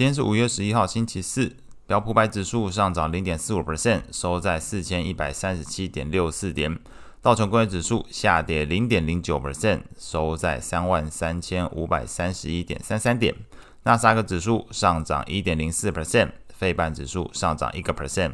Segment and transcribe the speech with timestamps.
[0.00, 1.54] 今天是五月十一号，星期四。
[1.86, 6.78] 标普百指数上涨零点四五 percent，收在四千一百三十七点六四点。
[7.20, 13.34] 道琼工业指数下跌零点零九 percent，收在三万三千五百三十一点三三点。
[13.82, 18.32] 纳斯达克指数上涨一点零四 percent，费半指数上涨一个 percent。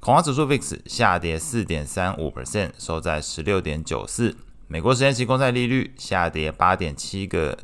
[0.00, 4.36] 恐慌指数 VIX 下跌四点三五 percent，收在十六点九四。
[4.66, 7.56] 美国十年期公债利率下跌八点七个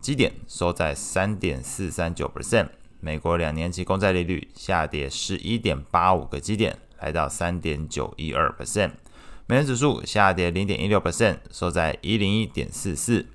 [0.00, 2.68] 基点，收在三点四三九 percent。
[3.00, 8.92] 美国两年期公债利率下跌十一点八五个基点，来到三点九一二 percent。
[9.46, 13.26] 美元指数下跌零点一六 percent，收在一零一点四四。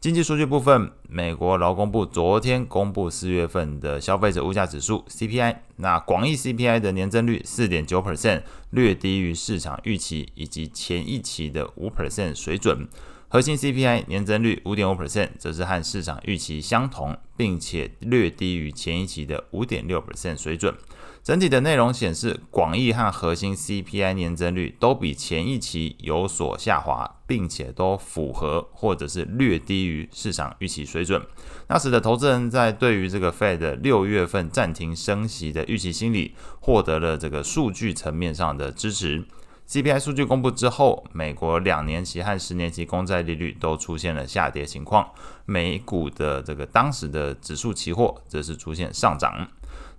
[0.00, 12.88] 经济数据部分，美国劳工部昨天公布四月份的消费者物价指数 CPI，那广义 CPI 的年增率四点九 percent，略低于市场预期以及前一期的五 percent 水准。
[13.32, 20.74] 核心 CPI 年增率五点五 percent，则是和市场预期相同，并且略低于前一期的五点六 percent 水准。
[21.22, 31.24] 整体的内容显示，广义和核心 CPI 年增率都比前一期有所下滑，并且都符合或者是略低于市场预期水准。
[31.68, 39.24] 那使得投资人在对于这个 Fed 六月份暂停升息的预期心理，获得了这个数据层面上的支持。
[39.70, 45.08] CPI 数据公布之后，美国两年期和十年期公债利率都出现了下跌情况，
[45.46, 49.46] 美股的这个当时的指数期货则是出现上涨。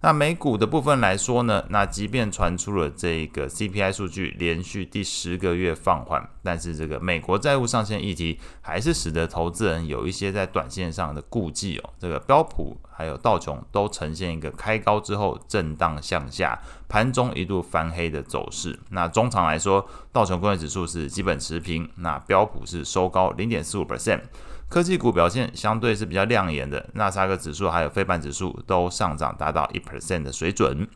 [0.01, 11.89] 那美股的部分来说呢，那即便传出了这个 CPI 数据连续第十个月放缓，但是这个美国债务上限议题还是使得投资人有一些在短线上的顾忌哦。
[11.99, 18.79] 这个标普还有道琼都呈现一个开高之后震荡向下，盘中一度翻黑的走势。
[18.89, 24.21] 那中长来说，道琼工业指数是基本持平，那标普是收高零点四五 percent。
[24.67, 30.87] 科技股表现相对是比较亮眼的，纳斯达克指数还有非半指数都上涨达到一 percent 的水准。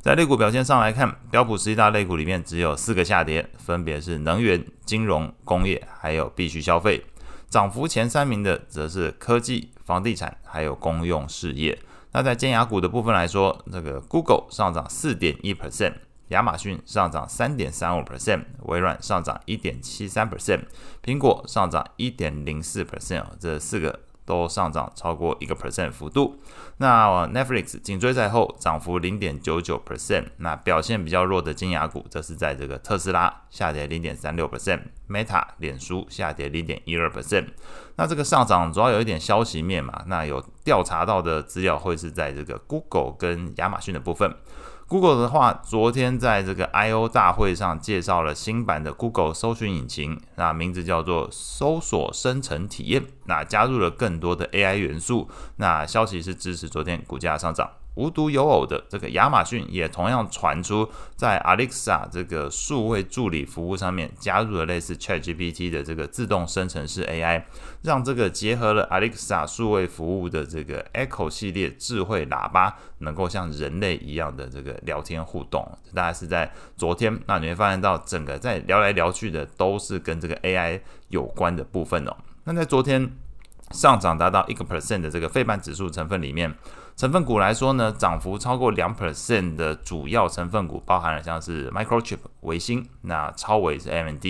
[0.00, 7.04] 在类股表现上来看，标普十大类股里面只有四个下跌，分别是能源、金融、工业还有必需消费。
[7.50, 11.78] 涨幅前三名的则是科技、房地产还有公用事业。
[12.12, 15.94] 那在尖牙股的部分来说，这个 Google 上涨四点一 percent。
[16.28, 20.60] 亚马逊上涨三点三五 percent，微软上涨一点七三 percent，
[21.02, 26.38] 苹果上涨一点零四 percent，这四个都上涨超过一个 percent 幅度。
[26.76, 30.26] 那 Netflix 紧追在后，涨幅零点九九 percent。
[30.36, 37.46] 那表现比较弱的金牙股，则是在这个特斯拉下跌零点三六 percent，Meta 脸书下跌零点一二 percent。
[37.96, 44.36] 那这个上涨主要有一点消息面嘛，那有调查到的资料会是在这个 Google 跟亚马逊的部分。
[44.88, 57.70] Google 的话，昨天在这个 I/O 大会上介绍了新版的 Google 搜寻引擎，那名字叫做搜索生成体验，那加入了更多的 AI 元素，那消息是支持昨天股价上涨。
[57.98, 67.42] 无独有偶的，这个亚马逊也同样传出在 Alexa 这个数位助理服务上面加入了类似 ChatGPT 的这个自动生成式 AI，
[67.82, 75.68] 让这个结合了 Alexa 数位服务的这个 Echo 系列智慧喇叭，能够像人类一样的这个聊天互动。
[75.92, 82.16] 大概是在昨天，那你会发现到整个在聊来聊去的都是跟这个 AI 有关的部分哦。
[82.44, 83.10] 那在昨天
[83.72, 86.54] 上涨达到一个 percent 的这个费半指数成分里面。
[86.98, 94.24] 成分股来说呢，涨幅超过两 percent 的主要成分股包含了像是 Microchip 维星，那超维是 AMD，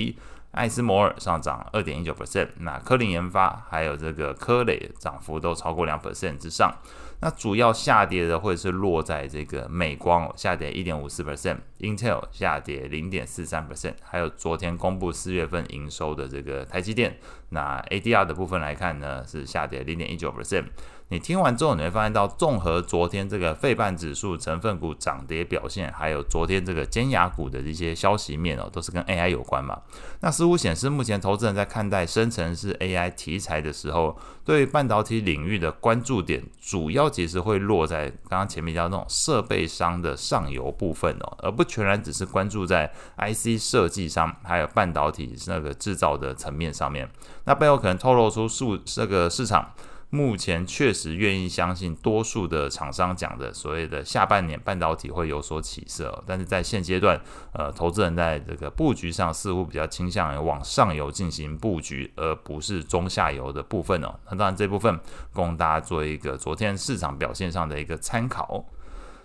[0.53, 6.75] 艾斯摩尔上涨二点一九 percent，那科林研发还有这个科磊涨幅都超过两 percent 之上。
[7.21, 20.67] 那主要下跌的会是落在这个美光下跌一点五四 percent，Intel 下跌零点四三 percent，还有昨天公布四月份营收的这个台积电，那 ADR 的部分来看呢，是下跌零点一九 percent。
[21.11, 29.81] 你听完之后，你会发现到，综合昨天这个费半指数成分股涨跌表现，还有昨天这个尖牙股的一些消息面哦，都是跟 AI 有关嘛。
[30.21, 47.11] 那似乎显示，目前投资人在看待生成式 AI 题材的时候，对半导体领域的关注点，主要其实会落在刚刚前面讲那种设备商的上游部分哦，而不全然只是关注在 IC 设计商，还有半导体那个制造的层面上面。
[47.45, 49.73] 那背后可能透露出数这个市场。
[50.11, 57.21] 目前确实愿意相信多数的厂商讲的所谓的下半年半导体会有所起色，但是在现阶段，
[57.53, 64.15] 呃，投资人在这个布局上似乎比较倾向于往上游进行布局，而不是中下游的部分哦。
[64.31, 64.99] 那当然这部分
[65.33, 68.65] 供大家做一个昨天市场表现上的一个参考。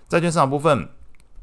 [0.10, 0.90] 债券市场部分。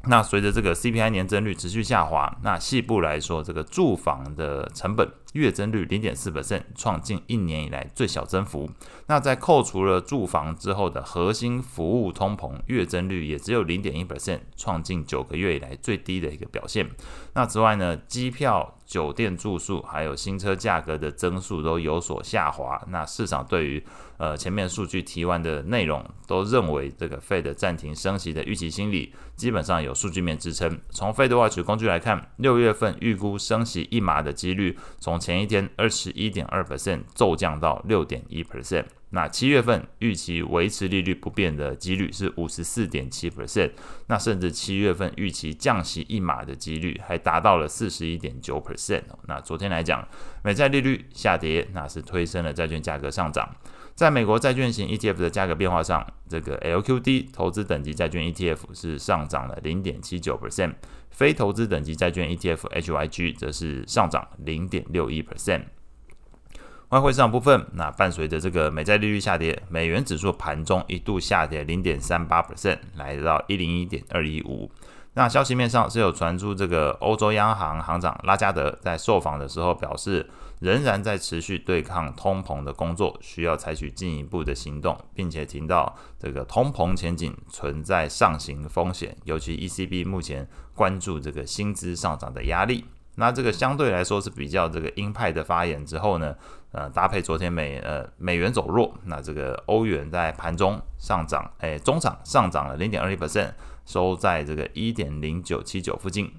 [0.07, 8.69] 那随着这个 CPI 年增率持续下滑，那细部来说，这个住房的成本月增率零点四百分创近一年以来最小增幅。
[9.05, 16.89] 那在扣除了住房之后的核心服务通膨月增率也只有零点一百分创近九个月以来最低的一个表现。
[17.33, 22.77] 那之外呢，机票、酒店住宿还有新车价格的增速都有所下滑。
[22.89, 23.81] 那市场对于
[24.17, 30.77] 呃前面数据提完的内容，都认为这个 Fed 暂停升息的预期心理基本上有数据面支撑。
[30.89, 38.83] 从 FedWatch 工具来看，六月份预估升息一码的几率，从前一天二十一点二 percent 骤降到六点一 percent。
[39.11, 43.71] 那七月份预期维持利率不变的几率是五十四点七 percent，
[44.07, 49.03] 那甚至七月份预期降息一码的几率还达到了四十一点九 percent。
[49.27, 50.07] 那昨天来讲，
[50.43, 53.55] 美债利率下跌，那是推升了债券价格上涨。
[53.93, 60.75] 在美国债券型 ETF 的价格变化上，这个 LQD 投资等级债券 ETF 是上涨了零点七九 percent，
[61.09, 65.63] 非投资等级债券 ETF HYG 则是上涨零点六一 percent。
[66.91, 74.69] 外汇市场部分，那伴随着这个美债利率下跌，美元指数盘中一度下跌零点三八 percent，来到一零一点二一五。
[75.13, 80.29] 那消息面上是有传出，这个欧洲央行行长拉加德在受访的时候表示，
[80.59, 90.45] 仍然在持续对抗通膨的工作，需要采取进一步的行动，并且提到这个通膨前景存在上行风险，尤其 ECB 目前
[90.75, 92.83] 关注这个薪资上涨的压力。
[93.15, 96.35] 那这个相对来说是比较这个鹰派的发言之后呢，
[96.71, 103.51] 呃，搭配昨天美呃美元走弱，那这个欧元在盘中上涨，哎，中场上涨了零点二一 percent，
[103.85, 106.31] 收在这个一点零九七九附近。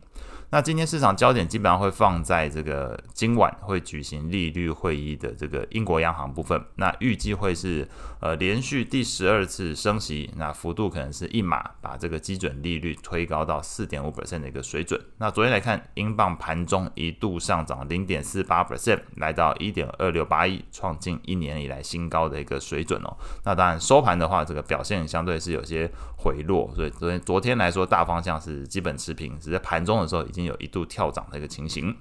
[0.52, 7.88] 那今天市场焦点基本上会放在这个今晚会举行利率会议的这个英国央行部分，那预计会是
[8.20, 15.00] 呃连续第十二次升息，那幅度可能是一码，把这个基准利率推高到四点五 percent 的一个水准。
[15.16, 23.16] 那昨天来看，英镑盘中一度上涨零点四八 percent，来到一点二六八一，创近一年以来新高的一个水准哦。
[23.44, 30.41] 那当然收盘的话，这个表现相对是有些回落，所以昨天昨天来说大方向是基本持平，只是盘中的时候已经。
[30.44, 31.96] 有一度跳涨的一个情形。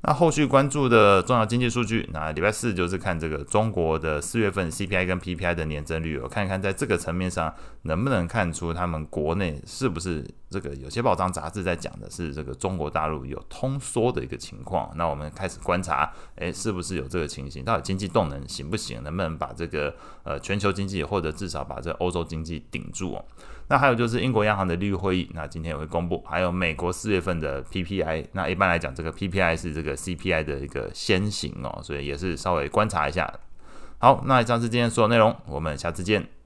[0.00, 7.52] 那后续关注的重要经济数据，那礼拜四就是看这个中国的四月份 CPI 跟 PPI 的年增率，我看看在这个层面上
[7.82, 14.90] 能不能看出他们国内是不是这个有些报章杂志在讲的是这个中国大陆有通缩的一个情况。
[14.96, 17.64] 那我们开始观察，诶，是不是有这个情形？
[17.64, 19.02] 到底经济动能行不行？
[19.02, 23.24] 能不能把这个呃全球经济或者至少把这欧洲经济顶住哦？
[23.68, 28.26] 那还有就是英国央行的利率会议，那今天也会公布，还有美国四月份的 PPI。
[28.32, 33.30] 那一般来讲，这个 PPI 是这个 CPI 的一个先行哦，所以也是稍微观察一下。
[33.98, 36.37] 好，那以上是今天所有内容，我们下次见。